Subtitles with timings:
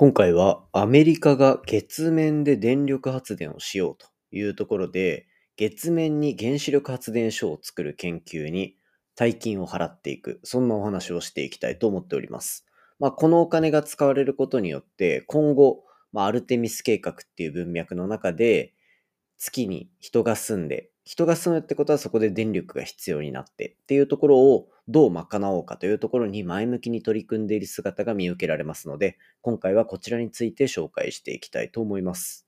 [0.00, 5.26] 今回はアメリカが月面で電力発電をしようというところで、
[5.58, 8.76] 月面に原子力発電所を作る研究に
[9.14, 12.64] 大金を払っていく、そんなお話をしていきたいと思っております。
[12.98, 18.72] まあ、このお金が使われることによって、今後、まあ、アルテミス計画っていう文脈の中で、
[19.36, 32.46] 月に人が住んで、人が住むってことはそこで電力が必要になってっていうところをどう賄おうかというところに前向きに取り組んでいる姿が見受けられますので、今回はこちらについて紹介していきたいと思います。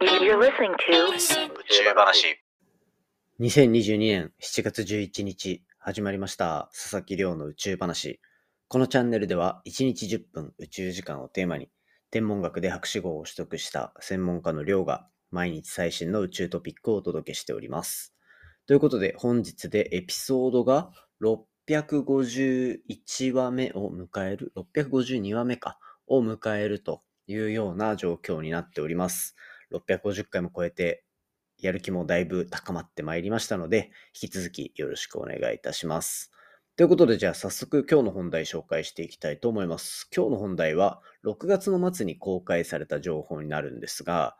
[0.00, 2.38] You're listening to 宇宙話。
[3.40, 8.20] 2022年7月11日始まりました佐々木亮の宇宙話。
[8.68, 11.70] このチャンネルでは1日10分宇宙時間をテーマに
[12.10, 18.14] 天文学で博士号を取得した専門家の亮が毎日最新の宇宙トピックをお届けしております。
[18.66, 20.90] ということで、本日でエピソードが
[21.22, 29.36] 651話目を迎える、652話目か、を迎えるというような状況になっております。
[29.72, 31.04] 650回も超えて、
[31.58, 36.30] やる気もだいぶ高まってまいりましたので、引き続きよろしくお願いいたします。
[36.76, 40.08] ということで、じゃあ早速今日の本題紹介していきたいと思います。
[40.14, 44.36] 今日の本題は、6月の末に公開された情報になるんですが、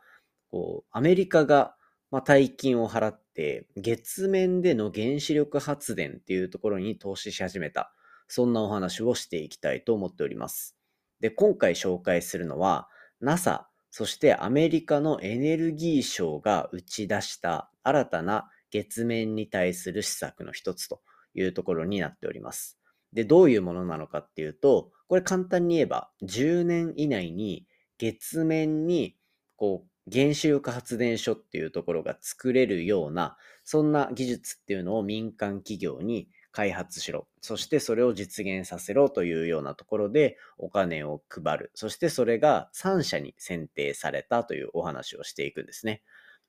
[0.51, 1.75] こう、アメリカが、
[2.11, 7.93] まあ、大金を払って、月面での原子力発電っていうところに投資し始めた。
[8.27, 10.77] そんなお話をしていきたいと思っております。
[11.19, 12.87] で、今回紹介するのは、
[13.21, 21.01] NASA、そしてアメリカのエネルギー省が打ち出した新たな月面に対する施策の一つと
[21.33, 22.79] いうところになっております。
[23.13, 27.65] で、どういうものなのかっていうと、これ簡単に言えば、10年以内に
[27.97, 29.17] 月面に
[29.55, 37.27] こう原子力発電所っていうところが作れるような、そんな技術っていうのを民間企業に開発しろ。
[37.41, 41.71] そしてそれを実現させろというようなところでお金を配る。
[41.75, 46.01] そしてそれが3社に選定されたというお話をしていくんですね。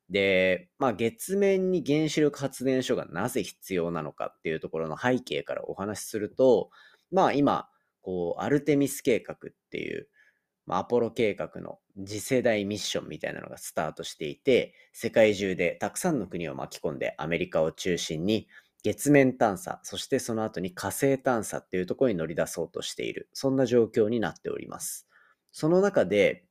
[0.09, 6.71] で、まあ月面に原子力発電所がなぜ必要なのかっていうところの背景からお話しすると、
[7.13, 7.69] まあ今、
[8.03, 9.39] こう、アルテミス計画っ
[9.71, 10.09] ていう、
[10.71, 18.47] ま、アポロ計画の次世代ミッションみたいなのがスタートしていて、世界中でたくさんの国を巻き込んでアメリカを中心に
[18.85, 25.09] 月面探査、そしてその後に火星探査っていうところに乗り出そうとしている、そんな状況になっております。
[25.51, 26.45] その中で、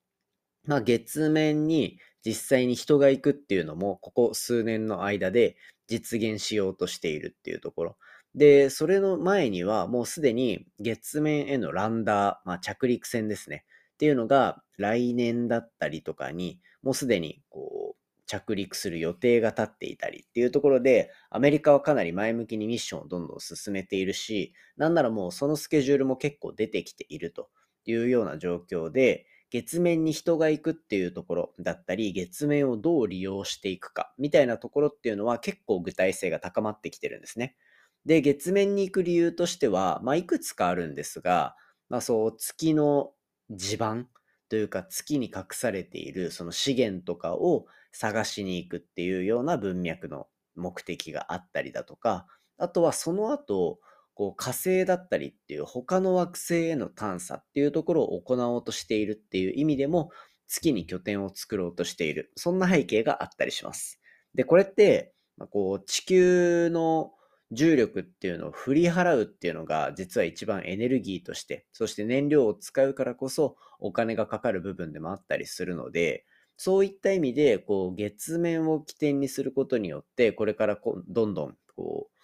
[0.66, 5.56] まあ、月面に実際に人が行くっていうのも、ここ数年の間で
[5.88, 7.98] 実現しようとしているっていうところ。
[8.36, 13.66] で、それの前にはもうすでに月面へのランダー、まあ、着陸船ですね。
[14.00, 27.50] っていうのが来年だったりとかに、もうすでにこう着陸する予定が立っていたりっていうところで、アメリカはかなり前向きにミッションをどんどん進めているし、なんならもうそのスケジュールも結構出てきていると
[27.84, 37.58] いうような状況で、月面に人が行くっていうところだったり、月面をどう利用していくかみたいなところっていうのは結構具体性が高まってきてるんですね。
[38.06, 41.58] で、月面に行く理由としては、まあ、いくつかあるんですが、
[41.90, 43.12] まあ、そう、月の
[43.50, 44.08] 地盤
[44.50, 52.28] というか月に隠されているその資源とかを探しに行くっていうような文脈の目的があったりだとか、
[52.58, 53.80] あとはその後、
[54.14, 60.12] こう火星だったりっていう他の惑星への探査っていうところを行おうとしているっていう意味でも
[60.48, 62.32] 月に拠点を作ろうとしている。
[62.36, 64.00] そんな背景があったりします。
[64.36, 65.14] で、これって、
[65.52, 67.14] こう地球の
[67.52, 76.26] 重力っていうのを振り払うっていうのが実は一番エネルギーとして、そして燃料を使うからこそお金がかかる部分でもあったりするので、
[76.58, 82.18] そういった意味で、こう、月面を起点にすることによって、これからこどんどん、こう、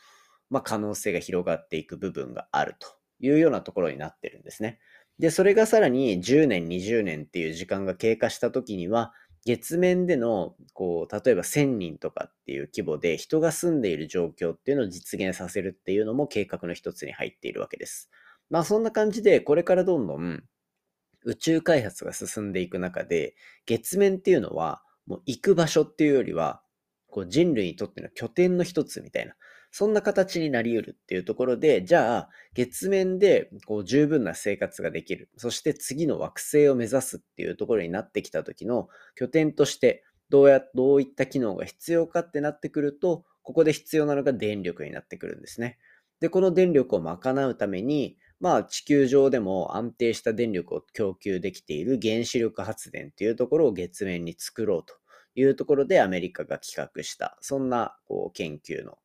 [0.50, 2.88] まあ、可能性が広がっていく部分があると
[3.22, 4.80] いうようなところになってるんですね。
[5.20, 9.14] で、それがさらに10年、20年っていう時間が経過した時には、
[9.46, 18.10] 月面での、こう、例えば1000人とかっていう規模で人が住んでいる状況っていうのを実現させるっていうのも計画の一つに入っているわけです。
[18.50, 20.44] まあそんな感じで、これからどんどん
[21.26, 26.62] 宇宙開発が進んでいく中で、月面っていうのは、もう行く場所っていうよりは、
[27.08, 29.36] こう人類にとっての拠点の一つみたいな、
[29.78, 35.28] そんな形になり得るっていうところで、じゃあ、月面でこう十分な生活ができる。
[35.36, 45.78] そして次の惑星を目指すっていうところになってきた時の拠点として、どうや、どういった機能が必要かってなってくると、ここで必要なのが電力になってくるんですね。
[46.22, 54.94] で、この電力を賄うために、まあ地球上でも安定した電力を供給できている原子力発電っていうところを月面に作ろうと
[55.36, 58.98] いうところでアメリカが企画した、そんなこう研究の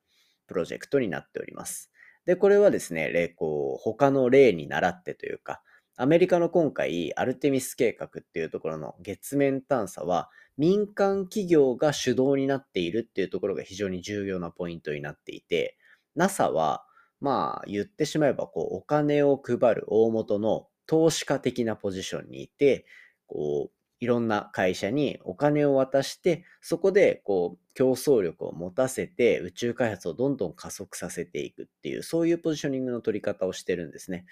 [0.51, 1.93] プロジェクトになっております。
[2.27, 5.63] で、これはですね、例こう他の例に倣ってというか、
[5.97, 15.79] アメリカの今回、アルテミス計画っていうところの月面探査は、民間企業が主導になっているっていうところが非常に重要なポイントになっていて、
[16.17, 16.85] NASA は、
[17.21, 22.87] まあ言ってしまえば、こう、お金を配る大元の投資家的なポジションにいて、
[23.29, 34.25] こう、いろんな会社にお金を渡して、そこでこう競争力を持たせて宇宙開発をどんどん加速させていくっていう、そういうポジショニングの取り方をしてるんですね。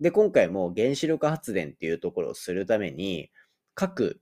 [0.00, 3.30] で、今回も原子力発電っていうところをするために、
[3.74, 4.20] 各、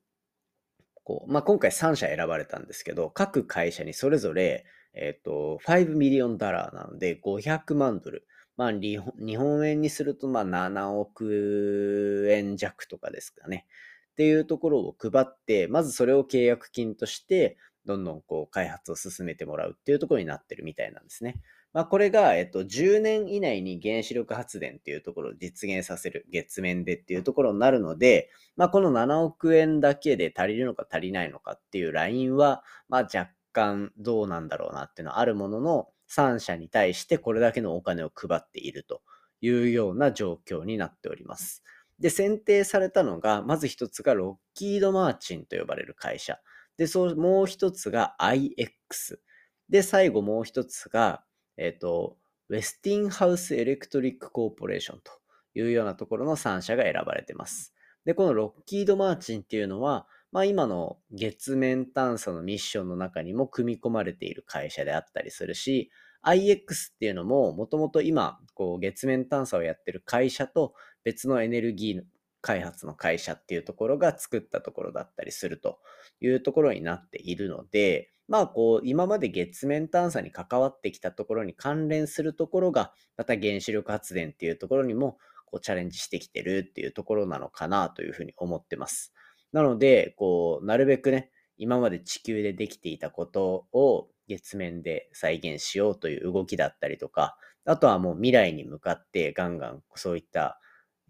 [1.02, 4.64] こう、まあ、今回3社選ばれたんですけど、各会社にそれぞれ、
[4.94, 8.26] えっ、ー、と、5ミリオンダラーなので500万ドル。
[8.56, 8.98] まあ、日
[9.36, 13.66] 本円にすると、まあ、7億円弱とかですかね。
[14.14, 21.42] っていうところを配って、まずそれを契約金として、どんどんこう開発を進めてもらうっていうところになってるみたいなんですね。
[21.74, 39.02] まあ、これが、えっと、10年以内に原子力発電っていうところを実現させる月面でっていうところになるので、まあ、この7億円だけで足りるのか足りないのかっていうラインは、まあ、若干どうなんだろうなっていうのはあるものの、3社に対してこれだけのお金を配っていると
[39.40, 41.64] いうような状況になっております。
[41.98, 46.38] で、選定されたのが、まず一つがロッキード・マーチンと呼ばれる会社。
[46.76, 49.20] で、そう、もう一つが IX。
[49.68, 51.24] で、最後もう一つが、
[51.56, 52.16] えっ、ー、と、
[52.48, 55.12] ウェスティンハウス・エレクトリック・コーポレーションと
[55.54, 57.74] いうようなところの3社が選ばれてます。
[58.04, 65.90] で、このロッキード・マーチンっていうのは、まあ今の月面探査のミッションの中にも組み込まれている会社であったりするし、
[66.26, 72.02] IX っていうのも、もともと今、こう月面探査をやってる会社と別のエネルギー
[72.40, 75.78] 開発の会社っていうところが作ったところだったりすると
[76.20, 89.12] いうところになっているので、まあこう今まで月面探査に関わってきたところに関連するところが、また原子力発電っていうところにもこうチャレンジしてきてるっていうところなのかなというふうに思ってます。
[89.52, 100.60] なので、こう、なるべくね、今まで地球でできていたことを月面で再現しようという動きだったりとか、あとはもう未来に向かってガンガンそういった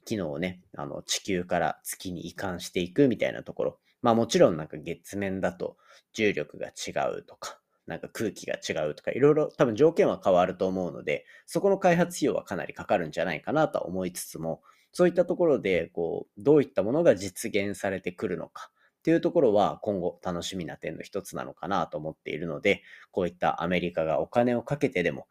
[0.04, 3.78] 機能をね、あの地球から月に移管していくみたいなところ。
[4.02, 5.76] まあもちろんなんか月面だと
[6.12, 14.62] 重力が違うとか、なんか空気が違うとか、いろいろ多分条件は変わると思うので、そこの開発費用はかなりかかるんじゃないかなとは思いつつも、
[14.92, 18.70] そういったところで、こう、どういったものが実現されてくるのか
[19.04, 25.26] っていうところは今後楽しみな点の一つなのかなと思っているので、こういったアメリカがお金をかけてでも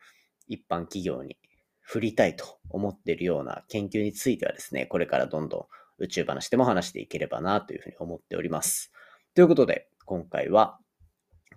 [0.48, 1.38] 一般企業に
[1.82, 5.66] 振りたいと思っているような研究についてはですね、これからどんどん
[5.98, 8.94] 宇宙話でも話していければなというふうに思っております。
[9.34, 10.78] ということで、今回は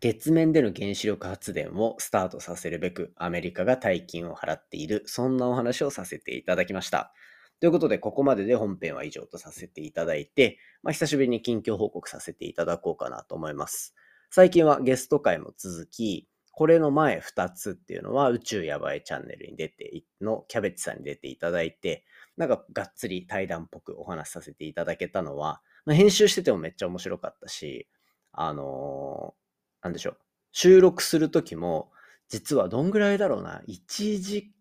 [0.01, 7.13] 月面での原子力発電をスタートさせるべくアメリカが大金を払っている、そんなお話をさせていただきました。
[7.59, 13.95] ということで、ここまでで本編は以上とさせていただいて、まあ、久しぶりに近況報告させていただこうかなと思います。
[14.31, 22.05] 最近はゲスト会も続き、これの前2つっていうのは宇宙やばいチャンネルに出て、のキャベツさんに出ていただいて、
[22.37, 27.89] なんかがっつり対談っぽくお話しさせていただけたのは、まあ、編集しててもめっちゃ面白かったし、
[28.33, 30.19] あのー、なんでしょう。
[30.53, 31.91] 収録するときも、
[32.29, 34.53] 実はどんぐらいだろうな、1時、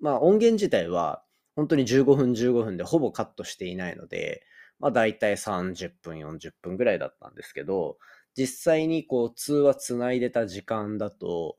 [0.00, 1.22] まあ音源自体は
[1.60, 4.46] 本当に15分15分でほぼカットしていないので、
[4.78, 7.98] まあ大体30分40分ぐらいだったんですけど、
[8.34, 11.58] 実際にこう通話つないでた時間だと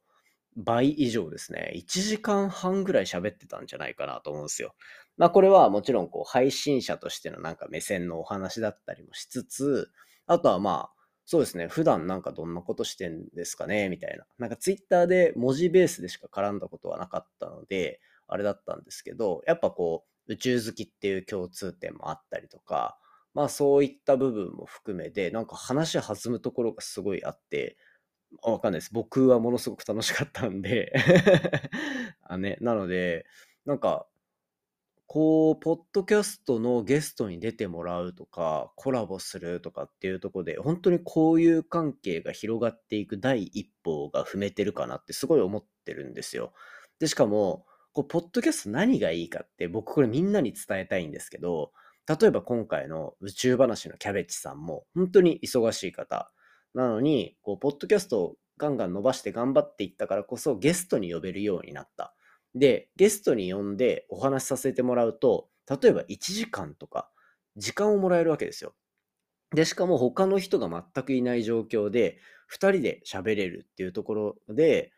[0.55, 1.71] 倍以上ですね。
[1.75, 4.73] 1時間半ぐらい喋ってたんじゃないかなと思うんですよ。
[5.17, 9.91] まあこれはもちろんこう配信者としてのなんか目線のお話だったりもしつつ、
[10.25, 11.67] あとはまあそうですね。
[11.67, 14.25] 普段なんかどんなことしてんですかねみたいな。
[14.39, 17.99] なんかツイッターで文字ベースでしか絡んだことはなかったので、
[18.33, 22.97] あれだったんですけど、やっぱこう、宇宙好きっていう共通点もあったりとか、
[23.33, 27.77] まあそういった部分も含めて、なんか話弾むところがすごいあって、
[28.43, 28.91] わかんないです。
[28.93, 30.93] 僕はものすごく楽しかったんで
[32.23, 33.25] あね、なので、
[33.65, 34.07] なんか、
[35.07, 46.53] こう、ポッドキャストのゲストに出てもらうとか、コラボするとかっていうとこで、本当に交友関係が広がっていく第一歩が踏めてるかなってすごい思ってるんですよ。
[46.99, 51.71] で、しかも、こう、ポッドキャスト何がいいかって、僕これみんなに伝えたいんですけど、
[52.07, 56.31] 例えば今回の宇宙話のキャベチさんも、本当に忙しい方
[56.73, 62.15] なのに、こう、ポッドキャストをガンガン伸ばして頑張っていったからこそ、ゲストに呼べるようになった。
[62.55, 67.09] で、ゲストに呼んでお話しさせてもらうと、例えば1時間とか、
[67.57, 68.73] 時間をもらえるわけですよ。
[69.53, 74.91] で、しかも他の人が全くいない状況で、2人で喋れるっていうところで、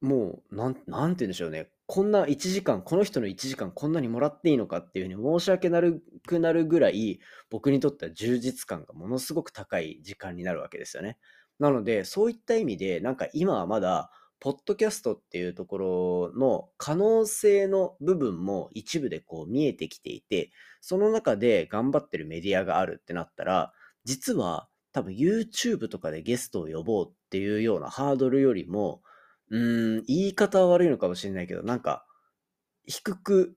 [0.00, 1.70] もう、なん、なんて言うんでしょうね。
[1.86, 5.82] こんな1時間、この人の1時間こんなにもらっていいのかっていうふうに申し訳な
[6.26, 11.18] くなるぐらい、僕にとっては充実感がものすごく高い時間になるわけですよね。
[11.58, 29.02] なので、そういった意味で、なんか今はまだ、ポッドキャストっていうところの可能性の部分も一部でこう見えてきていて、その中で頑張ってるメディアがあるってなったら、実は多分 YouTube とかでゲストを呼ぼうっていうようなハードルよりも、
[29.50, 32.06] うん、言い方は悪いのかもしれないけど、なんか、
[32.86, 33.56] 低く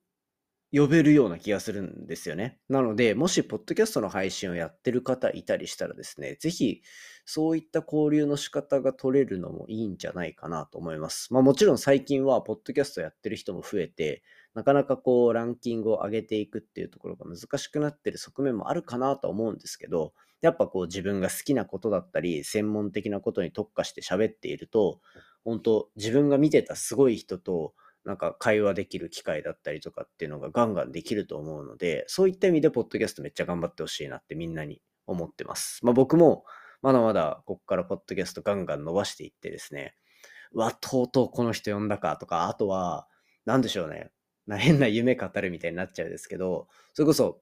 [0.74, 2.60] 呼べるような気がするんですよね。
[2.68, 6.82] なので、もし、ポッドキャストの配信をやってる方いたりしたらですね、ぜひ、
[7.26, 11.32] そういった交流の仕方が取れるのもいいんじゃないかなと思います。
[11.34, 14.24] まあもちろん最近は、ポッドキャストやってる人も増えて、
[14.56, 25.02] なかなかこう、ランキングを上げていくっていうところが難しくなってる側面もあるかなと思うんですけど、やっぱこう、自分が好きなことだったり、専門的なことに特化して喋っていると、
[25.44, 27.74] 本当自分が見てたすごい人と、
[28.06, 35.80] なんか会話できる機会だったりとかっていうのがガンガンできると思うので、そういった意味でポッドキャストめっちゃ頑張ってほしいなってみんなに思ってます。
[35.86, 36.44] まあ僕も
[36.82, 39.96] まだまだこっからポッドキャストガンガン伸ばしていってですね、
[40.54, 43.08] うわ、とうとうこの人呼んだかとか、あとは、
[43.46, 44.12] なんでしょうね。
[44.58, 47.42] 変な夢語るみたいになっちゃうんですけど、それこそ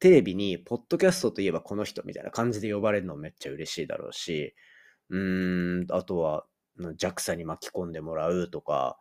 [0.00, 4.54] テレビにポッドキャストといえばこの人みたいな感じで呼ばれるのめっちゃ嬉しいだろうし、
[5.10, 6.46] うーん、あとは
[6.80, 8.98] JAXA に巻き込んでもらうとか、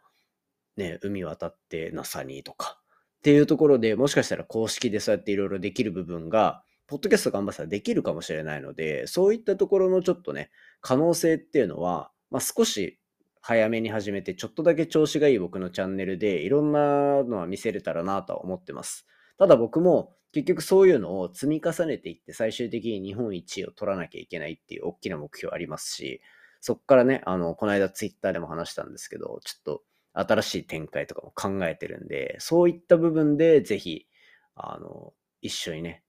[0.78, 2.80] ね、海渡って NASA にとか、
[3.20, 10.50] っていうところでもしかしたら公式でそうやっていろいろできる部分が、ポッドキャスト頑張ったらできるかもしれないので、そういったところのちょっとね、
[10.82, 13.00] 可能性っていうのは、まあ、少し
[13.42, 19.06] 早めに始めて、ちょっとだけ調子がいい僕のチャンネルで、いろんなのは見せれたらなとは思ってます。
[19.38, 26.22] ただ僕も結局そういうのを積み重ねていって、最終的に日本一を取らなきゃいけないっていう大きな目標ありますし、
[26.62, 34.08] そっからね、あの、この間ツイッターでも話したんですけど、ちょっと新しい展開とかも考えてるんで、そういった部分でぜひ、
[34.56, 36.04] あの、一緒にね、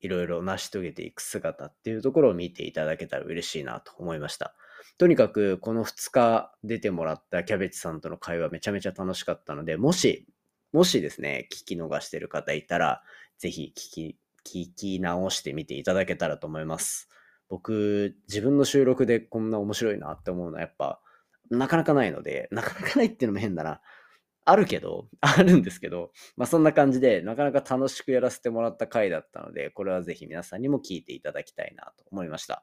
[0.00, 4.54] いろいろ成し遂げていく姿っていうところを見ていただけたら嬉しいなと思いました。
[4.98, 10.26] とにかく、この2日出てもらったキャベツさんとの会話めちゃめちゃ楽しかったので、もし、
[10.72, 13.02] もしですね、聞き逃してる方いたら、
[13.38, 17.08] ぜひ聞き、聞き直してみていただけたらと思います。
[17.52, 21.02] 僕、自分の収録でこんな面白いなって思うのはやっぱ、
[21.50, 23.82] なかなかないので、なかなかないっていうのも変だな。
[24.46, 32.62] あるけど、あるんですけど、まあそんな感じで、なかなか楽しくやらせてもらった回だったので、これはぜひ皆さんにも聞いていただきたいなと思いました。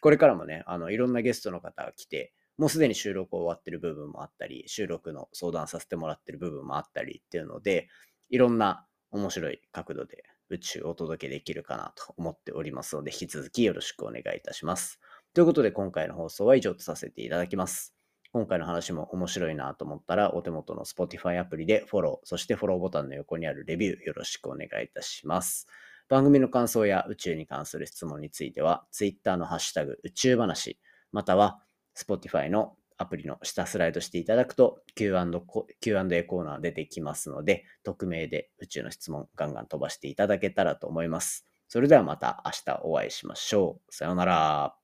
[0.00, 7.90] これからもね、あの、いろんなゲストの方が来て、もうすでに収録終わってる部分もあったり、収録の相談させてもらってる部分もあったりっていうので、
[8.30, 15.00] いろんな面白い角度で宇宙をお届けできるかなと思っておりますので、引き続きよろしくお願いいたします。
[15.32, 17.94] ということで、今回の放送は以上とさせていただきます。
[18.32, 25.66] 今回の話も面白いなと思ったら、お手元の Spotify アプリでフォロー、そしてフォローボタンの横にあるレビューよろしくお願いいたします。
[26.08, 30.80] 番組の感想や宇宙に関する質問については、Twitter のハッシュタグ宇宙話、
[31.12, 31.62] または
[31.96, 41.46] Spotify のアプリの下スライドしていただくと Q&A コーナー出てきますので、匿名で宇宙の質問ガンガン飛ばしていただけたらと思います。
[41.66, 43.94] それではまた明日お会いしましょう。
[43.94, 44.79] さようなら。